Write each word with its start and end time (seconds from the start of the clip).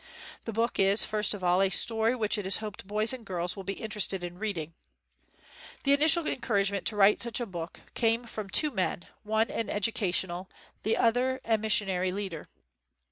The 0.45 0.51
book 0.51 0.79
is 0.79 1.05
first 1.05 1.35
of 1.35 1.43
all 1.43 1.61
a 1.61 1.69
story 1.69 2.15
which 2.15 2.39
it 2.39 2.47
is 2.47 2.57
hoped 2.57 2.87
boys 2.87 3.13
and 3.13 3.23
girls 3.23 3.55
will 3.55 3.63
be 3.63 3.73
interested 3.73 4.23
in 4.23 4.39
reading. 4.39 4.73
The 5.83 5.93
initial 5.93 6.25
encouragement 6.25 6.87
to 6.87 6.95
write 6.95 7.21
such 7.21 7.39
a 7.39 7.45
book 7.45 7.81
came 7.93 8.23
from 8.23 8.49
two 8.49 8.71
men, 8.71 9.01
the 9.01 9.07
one 9.29 9.51
an 9.51 9.69
ed 9.69 9.83
ucational, 9.83 10.47
the 10.81 10.97
other 10.97 11.39
a 11.45 11.59
missionary 11.59 12.11
leader. 12.11 12.47